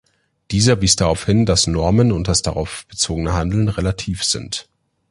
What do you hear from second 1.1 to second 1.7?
hin, dass